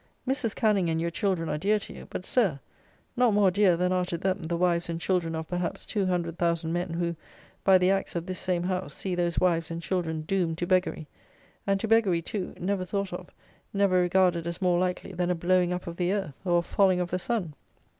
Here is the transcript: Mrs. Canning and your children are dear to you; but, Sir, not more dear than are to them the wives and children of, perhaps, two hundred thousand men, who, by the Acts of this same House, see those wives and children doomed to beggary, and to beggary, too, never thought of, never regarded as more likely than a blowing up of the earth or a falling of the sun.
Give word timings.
Mrs. 0.27 0.55
Canning 0.55 0.89
and 0.89 0.99
your 0.99 1.11
children 1.11 1.47
are 1.47 1.59
dear 1.59 1.77
to 1.77 1.93
you; 1.93 2.07
but, 2.09 2.25
Sir, 2.25 2.59
not 3.15 3.35
more 3.35 3.51
dear 3.51 3.77
than 3.77 3.91
are 3.91 4.03
to 4.05 4.17
them 4.17 4.45
the 4.47 4.57
wives 4.57 4.89
and 4.89 4.99
children 4.99 5.35
of, 5.35 5.47
perhaps, 5.47 5.85
two 5.85 6.07
hundred 6.07 6.39
thousand 6.39 6.73
men, 6.73 6.89
who, 6.95 7.15
by 7.63 7.77
the 7.77 7.91
Acts 7.91 8.15
of 8.15 8.25
this 8.25 8.39
same 8.39 8.63
House, 8.63 8.95
see 8.95 9.13
those 9.13 9.37
wives 9.39 9.69
and 9.69 9.79
children 9.83 10.23
doomed 10.23 10.57
to 10.57 10.65
beggary, 10.65 11.07
and 11.67 11.79
to 11.81 11.87
beggary, 11.87 12.23
too, 12.23 12.55
never 12.59 12.83
thought 12.83 13.13
of, 13.13 13.29
never 13.75 14.01
regarded 14.01 14.47
as 14.47 14.59
more 14.59 14.79
likely 14.79 15.13
than 15.13 15.29
a 15.29 15.35
blowing 15.35 15.71
up 15.71 15.85
of 15.85 15.97
the 15.97 16.11
earth 16.11 16.33
or 16.45 16.57
a 16.57 16.61
falling 16.63 16.99
of 16.99 17.11
the 17.11 17.19
sun. 17.19 17.53